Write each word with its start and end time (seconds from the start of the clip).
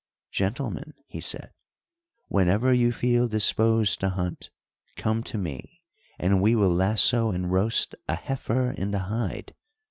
"Gentlemen," 0.31 0.95
he 1.05 1.21
said, 1.21 1.51
"whenever 2.27 2.73
you 2.73 2.91
feel 2.91 3.27
disposed 3.27 3.99
to 3.99 4.09
hunt, 4.09 4.49
come 4.95 5.21
to 5.25 5.37
me 5.37 5.83
and 6.17 6.41
we 6.41 6.55
will 6.55 6.73
lasso 6.73 7.29
and 7.29 7.51
roast 7.51 7.93
a 8.09 8.15
heifer 8.15 8.71
in 8.71 8.89
the 8.89 8.97
hide. 9.13 9.53